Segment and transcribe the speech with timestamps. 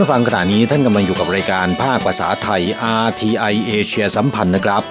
[0.00, 2.62] ้ฟังขณะนี้ท่านกำลังอยู่กับรายการภาคภาษาไทย
[3.04, 4.82] RTI เอเชียสัมพันธ์นะครับ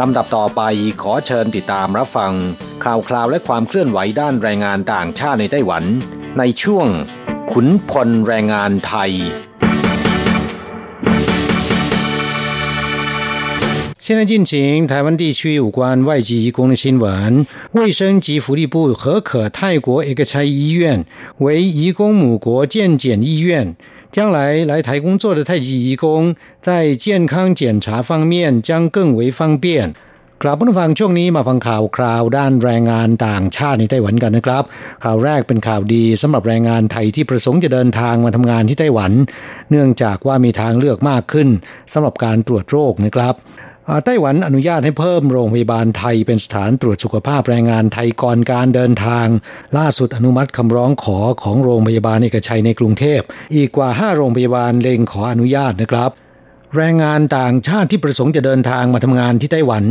[0.00, 0.60] ลำดับต่อไป
[1.02, 2.32] ขอเชิญติดตามรับฟัง
[2.84, 5.84] ข่าวคราวและความเคลื่อนไหวด้านแรงงานต่างชาติในไต้หวัน
[6.38, 6.86] ในช่วง
[7.52, 9.12] ขุนพลแรงงานไทย
[14.10, 17.46] 现在进行台湾地区有关外籍移工的新闻。
[17.72, 21.04] 卫生及福利部核可泰国一个差医院
[21.38, 23.76] 为移工母国健检医院，
[24.14, 29.94] 将来来台工作的泰籍移工在健康检查方面将更为方便。
[30.42, 34.64] ครับผู้ฟังช่วงนี้มาฟังข่าวคราวด้านแรงงานต่างชาติในไต้หวันกันนะครับ
[35.04, 39.12] ข่าวแรกเป็นข่าวดีสำหรับแรงงานไทยที่ประสงค์จะเดินทางมาทำงานที่ไต้หวัน
[39.70, 41.48] เนื่องจากว่ามีทางเลือกมากขึ้น
[41.92, 43.34] สำหรับการตรวจโรคนะครับ
[44.05, 49.27] ไต้หวันอนุญาตให้เพิ่มโรงพยาบาลไทยเป็นสถานตรวจสุขภาพแรงงานไทยก่อนการเดินทาง
[49.77, 53.21] ล่าสุดอนุมัติคำร้องขอของโรงพยาบาลเอกชัยในกรุงเทพ
[53.55, 56.11] อีกกว่า 5 โรงพยาบาลเล็งขออนุญาตนะครับ
[56.75, 59.83] แรงงานต่างชาติที่ประสงค์จะเดินทางมาทำงานที่ไต้หวัน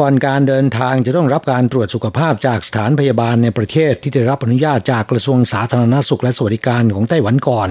[0.00, 7.68] ก่อนการเดินทางจะต้องรับการตรวจสุขภาพจากสถานพยาบาลในประเทศที่ได้รับอนุญาตจากกระทรวงสาธารณสุขและสวัสดิการของไต้หวันก่อน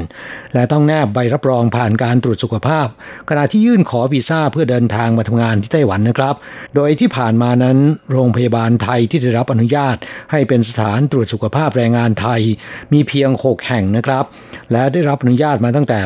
[0.54, 2.88] และต้องแนบใบรับรองผ่านการตรวจสุขภาพ
[3.30, 6.36] ขณะที่ยื่นขอวีซ่าเพื่อเดินทางมาทำงานที่ไต้หวันนะครับ
[6.76, 7.78] โดยที่ผ่านมานั้น
[8.12, 9.96] โรงพยาบาลไทยที่ได้รับอนุญาต
[10.32, 12.42] ให้เป็นสถานตรวจสุขภาพแรงงานไทย
[12.94, 14.26] มีเพียง 6 แห่งนะครับ
[14.72, 16.00] และได้รับอนุญาตมาตั้งแต่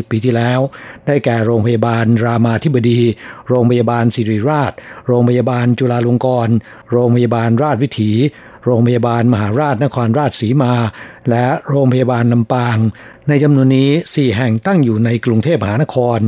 [0.00, 0.60] 15-20 ปีที่แล้ว
[1.06, 3.00] ได้แก่โรงงพยาบาลรามาธิบดี
[3.48, 4.72] โรงพยาบาลศิริราช
[5.06, 6.54] โรงพยาบาลจุฬาลงกรณ์
[6.92, 8.12] โรงพยาบาลราชวิถี
[8.64, 10.74] โรงพยาบาลมหาราชนครราชสีมา
[11.30, 12.78] และโรงพยาบาลลำปาง
[13.28, 16.20] ในจำนวนนี้ 4 แห่งตั้งอยู่ในกรุงเทพมหานคร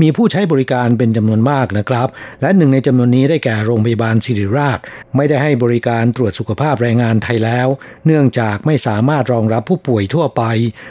[0.00, 2.08] มีผู้ใช้บริการเป็นจำนวนมากนะครับ
[2.42, 4.78] และหนึ่งในจำนวนนี้ได้แก่โรงพยาบาลศิริราช
[5.16, 7.68] ไม่ได้ให้บริการตรวจสุขภาพแรงงานไทยแล้ว
[8.06, 10.42] เนื่องจากไม่สามารถรองรับผู้ป่วยทั่วไป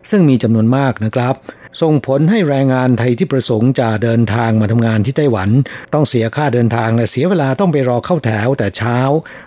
[0.09, 1.35] ซึ่งมีจำนวนมากนะครับ
[1.81, 5.49] ส่งผลให้แรงงานไทยที่ประสงค์จะเดินทางมาทำงานที่ไต้หวัน
[5.93, 8.99] ต้องเสียค่าเดินทางและเสียเวลาต้องไปรอเข้าแถวแต่เช้า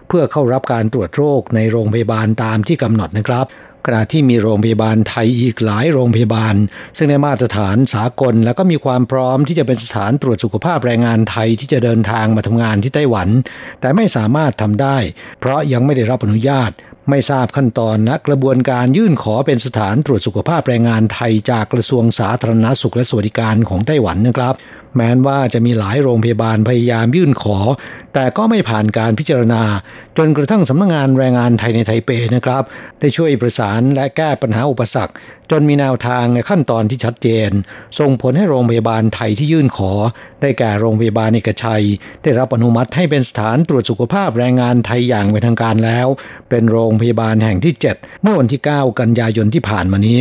[0.09, 3.47] เพื่อเข้ารับการตรวจโรคในโรงพยาบาลตามที่กำหนดนะครับ
[3.86, 6.54] ขณะที่มีโรงพยาบาลไทยอีกหลายโรงพยาบาล
[6.97, 13.28] ซึ่งในมาตรฐานสากล และก็มีความพร้อมที่จะเป็นสถานตรวจสุขภาพแรงงานไทยที่จะเดินทางมาทำงานที่ไต้หวัน
[13.81, 14.97] แต่ไม่สามารถทำได้
[15.41, 16.70] เพราะยังไม่ได้รับอนุญาต
[17.10, 24.54] ไม่ทราบขั้นตอนและกระบวนการยื่นขอเป็นสถานตรวจสุขภาพแรงงานไทยจากกระทรวงสาธารณสุขและสวัสดิการของไต้หวันนะครับ
[24.96, 27.58] แม้นว่าจะมีหลายโรงพยาบาลพยายามยื่นขอ
[28.14, 29.62] แต่ก็ไม่ผ่านการพิจารณา
[30.18, 32.62] จนกระทั่งสำนักงงานแรงงานไทยในไทเปนะครับ
[33.00, 35.14] ได้ช่วยประสานและแก้ปัญหาอุปสรรค
[35.50, 37.50] จนมีแนวทางในขั้นตอนที่ชัดเจน
[37.98, 39.92] ส่งผลให้โรงพยาบาลไทยที่ยื่นขอ
[40.40, 41.84] ได้แก่โรงพยาบาลเอกชัย
[42.22, 46.06] ได้รับอนุมัติให้เป็นสถานตรวจสุขภาพแรงงานไทยอย่างเป็นทางการแล้ว
[46.50, 50.20] เป็นโรงพยาบาลแห่งที่ 7 เมื่อวันที่ 9 กันยายนที่ผ่านมานี้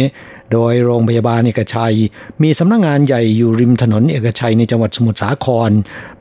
[0.54, 1.96] โดยโรงพยาบาลเอกชัย
[2.44, 5.72] มีสำนักงงานใหญ่อยู่ริมถนนเอกชัยในจังหวัดสมุทรสาคร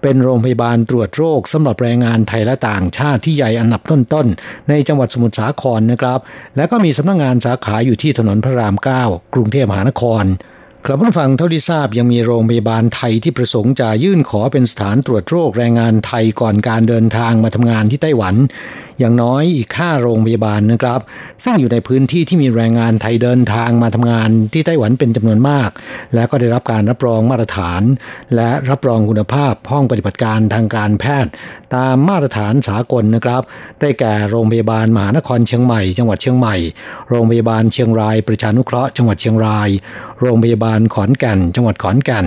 [0.03, 6.21] เป็นโรงพยาบาลตรวจโรคสำหรับแรงงานไทยและต่างชาติที่ใหญ่อันดับต้นๆ ในจังหวัดสมุทรสาครนะครับ
[6.57, 8.75] และก็มีสำนักงงานสาขาอยู่ที่ถนนพระราม
[9.05, 10.25] 9 กรุงเทพมหานคร
[10.87, 18.35] ครับผู้ฟังเท่าที่ทราบยังมีโรงพยาบาลไทยที่ประสงค์จะยื่นขอเป็นสถานตรวจโรคแรงงานไทยก่อนการเดินทางมาทำงานที่ไต้หวัน
[18.99, 21.01] อย่างน้อยอีกค่าโรงพยาบาลนะครับ
[21.43, 25.71] ซึ่งอยู่ในพื้นที่ที่มีแรงงานไทยเดินทางมาทำงานที่ไต้หวันเป็นจำนวนมาก
[26.15, 27.83] และก็ได้รับการรับรองมาตรฐาน
[28.37, 31.33] และรับรองคุณภาพห้องปฏิบัติการทางการแพทย์
[31.75, 33.43] ตามมาตรฐานสากลนะครับ
[33.81, 36.57] ได้แก่โรงพยาบาลมหานครเชียงใหม่ จังหวัดเชียงใหม่
[37.09, 39.69] โรงพยาบาลเชียงรายประชานุเคราะห์จังหวัดเชียงราย
[40.21, 42.27] โรงพยาบาลขอนแก่น จังหวัดขอนแก่น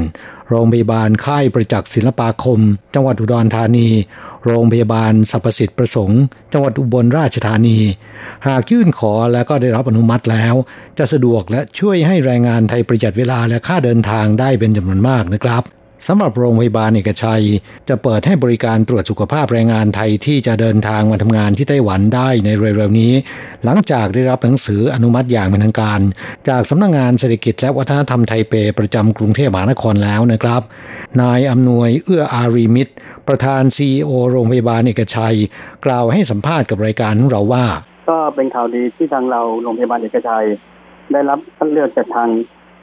[0.50, 2.60] โรงพยาบาลค่ายประจักษ์ศิลปาคม
[2.96, 3.88] จังหวัดอุดรธานี
[4.46, 6.22] โรงพยาบาลสรรพสิทธิ์ประสงค์
[6.54, 7.78] จังหวัดอุบลราชธานี
[8.48, 10.56] หากยื่นขอและก็ได้รับอนุมัติแล้ว
[10.98, 15.64] จะสะดวกและช่วยให้แรงงานไทยประหยัดเวลาและค่าเดินทางได้เป็นจำนวนมากนะครับ
[16.08, 17.44] สำหรับโรงพยาบาลเอกชัย
[17.90, 23.14] จะเปิดให้บริการตรวจสุขภาพแรงงานไทยที่จะเดินทางมาทำงานที่ไต้หวันได้ในเร็วๆนี้
[23.64, 26.00] หลังจากได้รับหนังสืออนุมัติอย่างเป็นทางการ
[26.50, 30.62] จากสำนักงงานเศรษฐกิจและวัฒนธรรมไทเปประจำกรุงเทพมหานครแล้วนะครับ
[31.22, 32.94] นายอำนวยเอื้ออารีมิตร
[33.28, 35.38] ประธานซีอโรงพยาบาลเอกชัย
[35.86, 37.66] กล่าวให้สัมภาษณ์กับรายการของเราว่า
[38.10, 40.46] ก็เป็นข่าวดีที่ทางเราโรงพยาบาลเอกชัย
[41.12, 42.30] ได้รับคัดเลือกจากทาง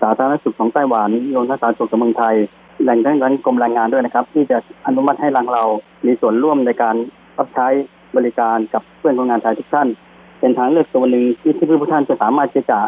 [0.01, 2.37] สาธารณสุขของไต้หวันโยนสาธารณสุขของเมืองไทย
[2.83, 5.65] แหล่งทั้งนั้นกรมแรงงานด้วยนะครับ ที่จะอนุมัติให้รังเรา
[6.07, 6.97] มีส่วนร่วมในการ
[7.39, 7.69] รับใช้
[8.17, 9.89] บริการกับเพื่อนคนงานไทยทุกท่าน
[10.41, 12.79] เป็นทางเลือกตัวหนึ่งที่ที่ผู้ท่านจะสามารถที่จะ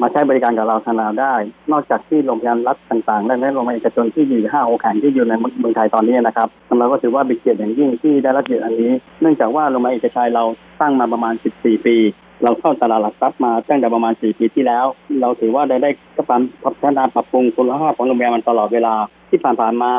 [0.00, 1.34] มาใช้บริการกับเราทางเราได้
[1.72, 6.48] นอกจากที่โรงพยาบาลรัฐต่างๆ และโรงพยาบาลเอกชนที่อยู่ห้าโอแห่งที่อยู่ในเมืองไทยตอนนี้นะครับ
[6.78, 10.44] เราก็ถือว่าเป็นเกียรติอย่างยิ่งที่ได้รับเกียรติอันนี้ เนื่องจากว่าโรงพยาบาลเอกชัยเรา
[10.80, 11.96] ตั้งมาประมาณ 14 ปี
[12.42, 14.84] เราเข้าตลาดหลักทรัพย์มาตั้งแต่ประมาณสี่ปีที่แล้ว
[15.20, 18.94] เราถือว่าได้ได้ก็ความพัฒนาปรับปรุงคุณภาพของโรงแรมมันตลอดเวลา
[19.30, 19.92] ที่ผ่านๆมา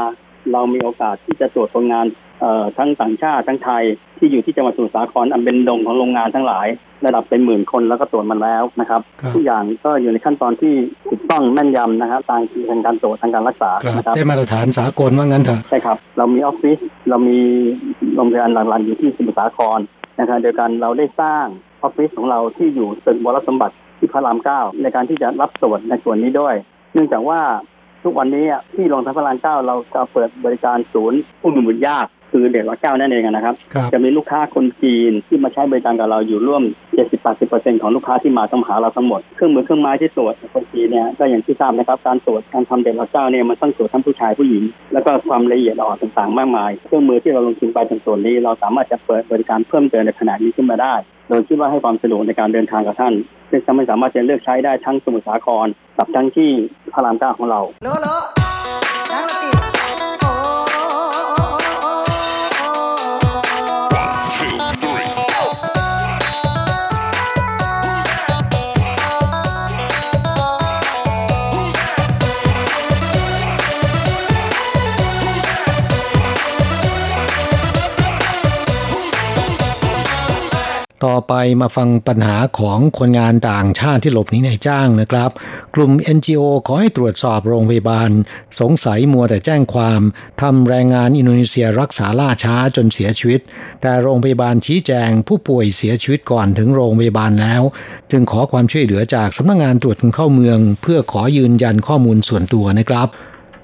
[0.52, 2.06] เรามีโอกาสที่จะตรวจคนงาน
[2.78, 3.84] ทั้งต่างชาติทั้งไทย
[4.18, 6.68] ที่อยู่ที่จังหวัดสมุทรสาครอันเป็นดงของโรงงานทั้งหลาย
[7.06, 9.02] ระดับเป็นหมื่นคนแล้วก็ตรวจมันแล้วนะครับ
[9.34, 10.74] ทุกอย่างก็อยู่ในขั้นตอนที่
[11.10, 16.80] ถูกต้องแม่นยำนะครับทางทางการตรวจทางการรักษานะครับได้มาตรฐานสากลว่างั้นเถอะใช่ครับ เรามีออฟฟิศ
[17.10, 17.40] เรามี
[18.16, 19.80] โรงพยาบาลหลักๆอยู่ที่สมุทรสาคร
[20.20, 21.46] นะครับเดียวกันเราได้สร้าง
[21.84, 26.56] ออฟฟิศของเราที่อยู่ตึกวรสมบัติที่พระรามเก้าในการที่จะรับตรวจในส่วนนี้ด้วย
[26.94, 27.40] เนื่องจากว่า
[28.04, 33.56] ทุกวันนี้ที่โรงพยาบาลพระรามเก้าเราจะเปิดบริการศูนย์ผู้มีบุญยากคือเด็กวัดเก้านั่นเองนะครับ
[33.94, 36.64] จะมีลูกค้าคนจีนที่มาใช้บริการกับเราอยู่ร่วม
[37.22, 44.64] 70-80%ของลูกค้าที่มาต้องหาเราทั้งหมด เครื่องมือเครื่องไม้ที่ตรวจคนจีนเนี่ยก็อย่างที่ทราบนะครับ การตรวจการทำเด็กวัดเก้าเนี่ยมันต้องตรวจทั้งผู้ชายผู้หญิง
[44.94, 50.96] แล้วก็ความละเอียดอ่อนต่างๆ มากมาย เครื่องมือที่เราลงทุนไปตรงส่วนนี้ เราสามารถจะเปิดบริการเพิ่มเติมในขณะนี้ขึ้นมาได้
[51.30, 53.14] โดยคิดว่าให้ความสะดวกในการเดินทางกับท่าน
[53.50, 55.68] ซึ่งไม่สามารถจะเลือกใช้ได้ทั้งสมุทรสาคร
[55.98, 56.50] กับทั้งที่
[56.94, 57.60] พระรามเก้าของเรา
[81.06, 85.30] ต่อไปมาฟังปัญหาของคนงานต่างชาติที่หลบหนีในจ้างนะครับ
[85.76, 88.10] กลุ่ม NGO ขอให้ตรวจสอบโรงพยาบาล
[88.60, 90.02] สงสัยมัวแต่แจ้งความ
[90.42, 93.42] ทำแรงงานอินโดนีเซียรักษาล่าช้าจนเสียชีวิต
[93.82, 97.62] แต่โรงพยาบาลชี้แจงผู้ป่วยเสียชีวิตก่อนถึงโรงพยาบาลแล้ว
[98.12, 103.08] จึงขอความช่วยเหลือจากสำนักงงานตรวจคนเข้าเมือง เพื่อขอยืนยันข้อมูลส่วนตัวนะครับ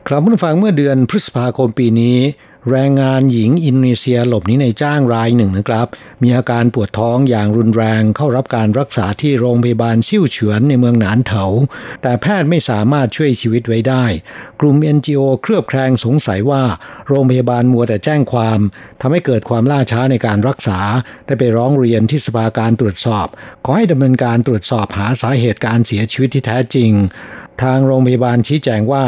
[0.08, 2.18] ครับผู้ฟังเมื่อเดือนพฤษภาคมปีนี้
[2.72, 5.88] แรงงานหญิงอินโดนีเซียหลบหนีในจ้างรายหนึ่งนะครับ
[6.24, 11.46] มีอาการปวดท้องอย่างรุนแรงเข้ารับการรักษาที่โรงพยาบาลซิ่วเฉือนในเมืองหนานเถา
[12.02, 14.06] แต่แพทย์ไม่สามารถช่วยชีวิตไว้ได้
[14.62, 16.64] กลุ่ม NGO เครือบแคลงสงสัยว่า
[17.08, 18.60] โรงพยาบาลมัวแต่แจ้งความ
[19.02, 20.80] ทำให้เกิดความล่าช้าในการรักษา
[21.26, 23.28] ได้ไปร้องเรียนที่สภาการตรวจสอบ
[23.66, 26.92] ขอให้ดำเนินการตรวจสอบหาสาเหตุการเสียชีวิตที่แท้จริง
[27.64, 29.06] ทางโรงพยาบาลชี้แจงว่า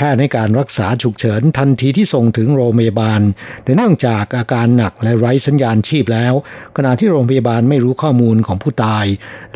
[0.00, 3.20] แพทย์ให้การรักษาฉุกเฉินทันทีที่ส่งถึงโรงพยาบาล
[3.64, 6.34] แต่เนื่องจากอาการหนักและไร้สัญญาณชีพแล้ว
[6.76, 9.06] ขณะที่โรงพยาบาลไม่รู้ข้อมูลของผู้ตาย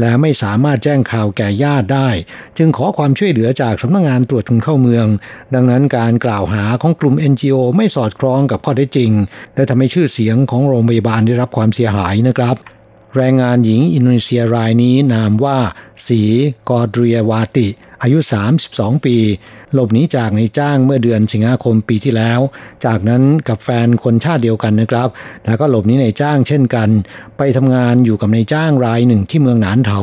[0.00, 2.08] และไม่สามารถแจ้งข่าวแก่ญาติได้
[2.58, 5.06] จึงขอความช่วยเหลือจากสำนักงงานตรวจคนเข้าเมือง
[5.54, 9.10] ดังนั้นการกล่าวหาของกลุ่ม NGO ไม่สอดคล้องกับข้อเท็จจริง
[9.54, 12.56] และทำให้ชื่อเสียงของโรงพยาบาลได้รับความเสียหายนะครับ
[13.16, 15.58] แรงงานหญิงอินโดนีเซียรายนี้นามว่า
[16.06, 16.20] สี
[16.70, 17.68] กอดเรียวาติ
[18.02, 18.18] อายุ
[18.62, 19.16] 32 ปี
[19.74, 22.40] หลบหนีจากในจ้างเมื่อเดือนสิงหาคมปีที่แล้ว
[22.84, 25.08] จากนั้นกับแฟนคนชาติเดียวกันนะครับ
[25.46, 26.88] แล้วก็หลบหนีในจ้างเช่นกัน
[27.38, 30.00] ไปทำงานอยู่กับในจ้างรายหนึ่งที่เมืองหนานเถา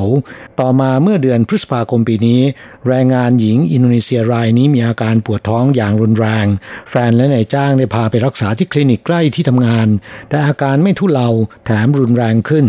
[0.60, 2.42] ต่อมาเมื่อเดือนพฤษภาคมปีนี้
[2.88, 6.46] แรงงานหญิงอินโดนีเซียรายนี้มีอาการปวดท้องอย่างรุนแรง
[6.90, 9.88] แฟนและนายจ้างได้พาไปรักษาที่คลินิกใกล้ที่ทำงาน
[10.30, 11.30] แต่อาการไม่ทุเลา
[11.66, 12.66] แถมรุนแรงขึ้น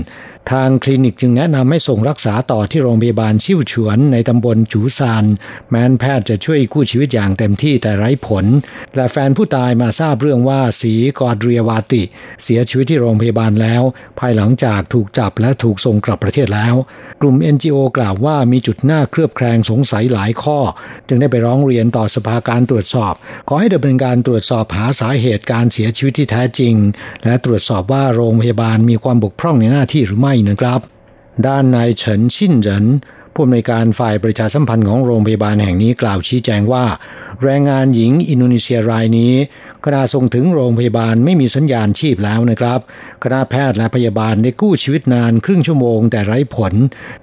[0.53, 5.25] ทางคลินิกจึงแนะนำให้ส่งรักษาต่อที่โรงพยาบาลชิวฉวนในตำบลจูซาน
[5.71, 8.45] แม้นแพทย์จะช่วยกู้ชีวิตอย่างเต็มที่แต่ไร้ผล
[8.97, 12.03] และแฟนผู้ตายมาทราบเรื่องว่าสีกอดเรียวาติ
[12.43, 13.83] เสียชีวิตที่โรงพยาบาลแล้ว
[14.19, 16.75] ภายหลังจากถูกจับและถูกส่งกลับประเทศแล้ว
[17.21, 20.59] กลุ่ม NGO กล่าวว่ามีจุดหน้าเครือบแคลงสงสัยหลายข้อ
[21.09, 23.15] จึงได้ไปร้องเรียนต่อสภาการตรวจสอบ
[23.49, 26.75] ขอให้ดำเนินการตรวจสอบหาสาเหตุการเสียชีวิตที่แท้จริง
[27.25, 30.81] และตรวจสอบว่าโรงพยาบาลมีความบกพร่องในหน้าที่หรือไม่นะครับ
[31.47, 32.85] ด้านนายเฉินชินเหริน
[33.35, 36.85] ผู้อำนวยการฝ่ายประชาสัมพันธ์ของโรงพยาบาลแห่งนี้กล่าวชี้แจงว่า
[37.43, 39.33] แรงงานหญิงอินโดนีเซียรายนี้
[39.85, 42.81] ขณะส่งถึงโรงพยาบาลไม่มีสัญญาณชีพแล้วนะครับ
[43.23, 46.75] คณะแพทย์และพยาบาลได้กู้ชีวิตนานครึ่งชั่วโมงแต่ไร้ผล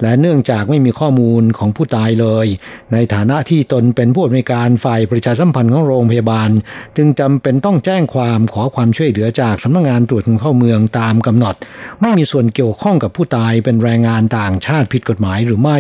[0.02, 2.48] และเนื่องจากไม่มีข้อมูลของผู้ตายเลย
[2.94, 6.50] ในฐานะที่ตนเป็นผู้อำนวยการฝ่ายประชาสัมพันธ์ของโรงพยาบาล
[6.98, 11.56] จึงจำเป็นต้องแจ้งความขอความช่วยเหลือจากสำนักงงานตรวจคนเข้าเมืองตามกำหนด
[12.02, 15.78] ไม่มีส่วนเกี่ยวข้องกับผู้ตายเป็นแรงงานต่างชาติผิดกฎหมายหรือไม่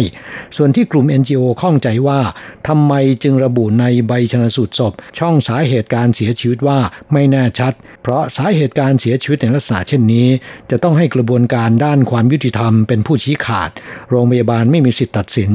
[0.57, 2.19] ส่วนที่กลุ่ม NGO ข้องใจว่า
[2.67, 2.93] ทำไม
[3.24, 6.79] จึงระบุในใบชนสูตรศพ ช่องสาเหตุการเสียชีวิตว่า
[7.13, 10.27] ไม่แน่ชัด เพราะสาเหตุการเสียชีวิตในลักษณะเช่นนี้
[10.69, 13.69] จะต้องให้กระบวนการด้านความยุติธรรมเป็นผู้ชี้ขาด
[14.09, 15.51] โรงพยาบาลไม่มีสิทธิตัดสิน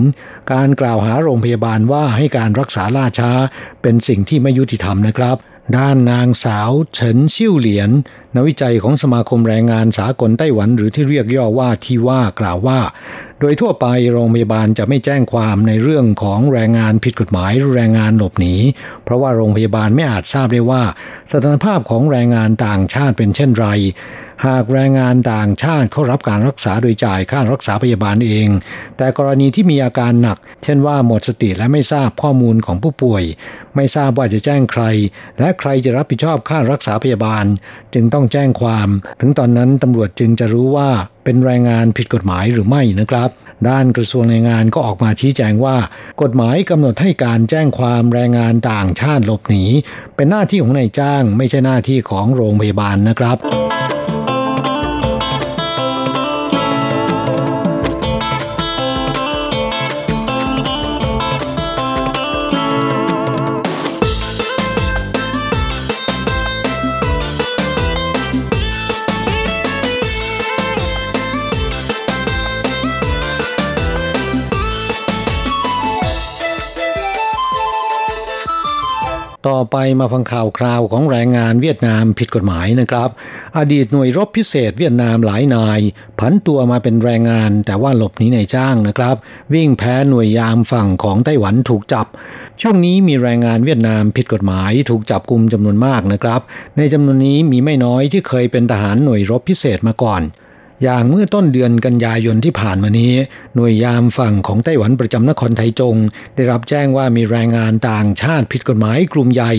[0.53, 3.31] การกล่าวหาโรงพยาบาลว่าให้การรักษาล่าช้า
[3.83, 5.37] เป็นสิ่งที่ไม่ยุติธรรมนะครับ
[5.77, 7.91] ด้านนางสาวเฉินชิ่วเหลียน
[8.35, 12.81] นักวิจัยของสมาคมแรงงานสากลไต้หวันหรือที่เรียกย่อว่าที่ว่ากล่าวว่า
[13.41, 18.55] โดยทั่วไปโรงพยาบาลจะไม่แจ้งความในเรื่องของแรงงานผิดกฎหมายหรือแรงงานหลบหนี
[19.05, 20.83] เพราะว่าโรงพยาบาลไม่อาจทราบได้ว่า
[21.31, 23.67] สถานภาพของแรงงานต่างชาติเป็นเช่นไร
[24.49, 28.49] หากแรงงานต่างชาติเข้ารับการรักษาโดยจ่ายค่ารักษาพยาบาลเอง
[28.97, 33.23] แต่กรณีที่มีอาการหนัก เช่นว่าหมดสติและไม่ทราบข้อมูลของผู้ป่วย
[33.77, 34.85] ไม่ทราบว่าจะแจ้งใคร
[35.39, 37.45] และใครจะรับผิดชอบค่ารักษาพยาบาล
[37.95, 38.89] จึงต้ององแจ้งความ
[39.21, 40.91] ถึงตอนนั้นตำรวจจึงจะรู้ว่า
[41.25, 43.29] เป็นแรงงานผิดกฎหมายหรือไม่นะครับ
[43.69, 45.77] ด้านกระทรวงแรงงานก็ออกมาชี้แจงว่า
[46.23, 49.65] กฎหมายกำหนดให้การแจ้งความแรงงานต่างชาติหลบหนี
[50.17, 53.82] เป็นหน้าที่ของนายจ้าง ไม่ใช่หน้าที่ของโรงพยาบาลนะครับ
[79.63, 83.09] อไปมาฟังข่าวคราวของแรงงานเวียดนามผิดกฎหมายนะครับ
[83.59, 85.81] อดีตหน่วยรบพิเศษเวียดนามหลายนาย
[86.19, 89.17] ผันตัวมาเป็นแรงงานแต่ว่าหลบหนีในจ้างนะครับ
[89.55, 92.07] วิ่งแพ้หน่วยยามฝั่งของไต้หวันถูกจับ
[92.61, 96.41] ช่วงนี้มีแรงงานเวียดนามผิดกฎหมายถูกจับกลุ่มจำนวนมากนะครับ
[96.77, 100.23] ในจำนวนนี้มีไม่น้อยที่เคยเป็นทหารหน่วยรบพิเศษมาก่อน
[100.83, 103.13] อย่างเมื่อต้นเดือนกันยายนที่ผ่านมานี้
[103.55, 105.97] หน่วยยามฝั่งของไต้หวันประจำนครไทจง
[106.37, 109.53] ได้รับแจ้งว่ามีแรงงานต่างชาติผิดกฎหมายกลุ่มใหญ่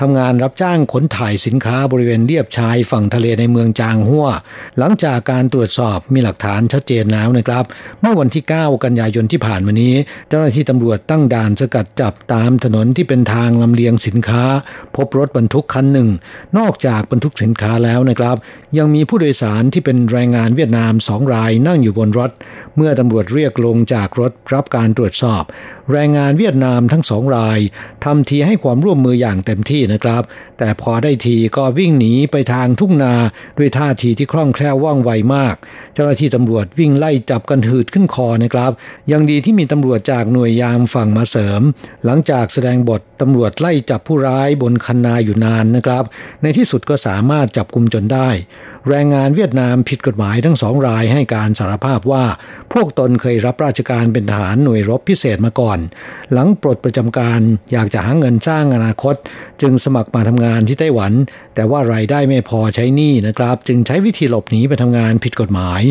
[0.00, 4.26] ทำงานรับจ้างขนถ่ายสินค้าบริเวณเลียบชายฝั่งทะเลในเมืองจางหัว
[4.78, 7.64] หลังจากการตรวจสอบมีหลักฐานชัดเจนแล้วนะครับ
[8.00, 9.94] เมื่อวันที่ 9 กันยายนที่ผ่านมานี้
[10.28, 14.44] เจ้าหน้าที่ตำรวจตั้งด่านสกัดจับตามถนนที่เป็นทางลำเลียงสินค้า
[14.96, 16.08] พบรถบรรทุกคันหนึ่ง
[16.58, 18.36] นอกจากบรรทุกสินค้าแล้วนะครับ
[18.78, 22.30] ยังมีผู้โดยสารที่เป็นแรงงานเวียดนามสองรายนั่งอยู่บนรถ
[22.76, 25.44] เมื่อตำรวจเรียกลงจากรถรับการตรวจสอบ
[25.92, 27.58] แรงงานเวียดนามทั้งสองราย
[28.04, 30.22] ทำทีให้ความร่วมมืออย่างเต็มที่นะครับ
[30.58, 33.14] แต่พอได้ทีก็วิ่งหนีไปทางทุ่งนา
[33.58, 35.56] ด้วยท่าทีที่คล่องแคล่วว่องไวมาก
[35.94, 38.72] เจ้าหน้าที่ตำรวจวิ่งไล่จับกันหืดขึ้นคอนะครับ
[39.12, 41.62] ยังดีที่มีตำรวจจากหน่วยยามฝั่งมาเสริม
[42.04, 46.04] หลังจากแสดงบทตำรวจไล่จับผู้ร้ายบนคันนาอยู่นานนะครับ
[46.42, 48.28] ในที่สุดก็สามารถจับกลุ่มจนได้
[48.88, 52.24] แรงงานเวียดนามผิดกฎหมายทั้งสองรายให้การสารภาพว่า
[52.72, 55.75] พวกตนเคยรับราชการเป็นทหารหน่วยรบพิเศษมาก่อน
[56.32, 57.40] หลังปลดประจำการ
[57.72, 59.14] อยากจะหาเงินสร้างอนาคต
[59.62, 61.12] จึงสมัครมาทำงานที่ไต้หวัน
[61.54, 65.82] แต่ว่ารายได้ไม่พอใช้หนี้นะครับ จึงใช้วิธีหลบหนีไปทำงานผิดกฎหมาย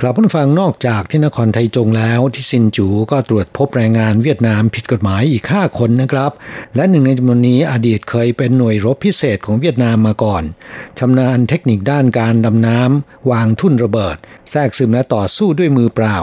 [0.00, 6.32] ครับผู้ฟังนอกจากที่นครไทจงแล้วที่ซินจูก็ตรวจพบแรงงานเวียดนามผิดกฎหมายอีกห้าคนนะครับ
[6.76, 10.42] และหนึ่งในจำนวนนี้อดีตเคยเป็นหน่วยรบพิเศษของเวียดนามมาก่อน
[10.98, 14.16] ชำนาญเทคนิคด้านการดำน้ำวางทุ่นระเบิด
[14.50, 16.18] แทรกซึมและต่อสู้ด้วยมือเปล่า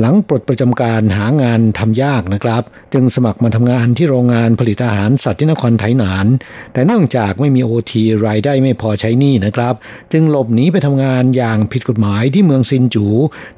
[0.00, 2.62] หลังปลดประจำการหางานทำยากนะครับ
[2.94, 6.26] จึงสมัครมาทำงานที่โรงงานผลิตอาหารสัตว์ที่นครไถหนาน
[6.72, 9.74] แต่เนื่องจากไม่มีโอทีรายได้ไม่พอใช้หนี้นะครับ
[10.12, 13.06] จึงหลบหนีไปทำงานอย่างผิดกฎหมายที่เมืองซินจู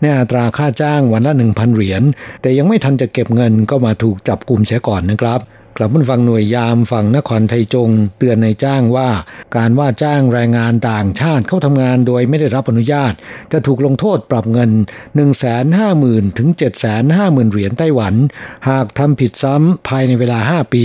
[0.01, 2.03] ในอัตราค่าจ้างวันละ 1,000 เหรียญ
[2.43, 5.41] แต่ยังไม่ทันจะเก็บเงินก็มาถูกจับกลุ่มเสียก่อนนะครับ
[5.83, 9.11] กลับมาฟังหน่วยยามฝั่งนครไทจง เตือนในจ้างว่า
[9.57, 13.13] การว่าจ้างแรงงานต่างชาติเข้าทำงานโดยไม่ได้รับอนุญาต
[13.53, 14.71] จะถูกลงโทษปรับเงิน
[15.55, 16.49] 150,000 ถึง
[17.01, 18.15] 750,000 เหรียญไต้หวัน
[18.69, 20.85] หากทำผิดซ้ำภายในเวลา 5 ปี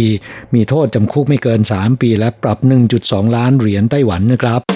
[0.53, 2.57] มีโทษจำคุกไม่เกิน 3 ปีและปรับ
[2.97, 4.74] 1.2 ล้านเหรียญไต้หวันนะครับ